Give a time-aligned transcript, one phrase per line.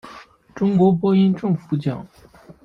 [0.55, 2.03] 中国播音政府奖。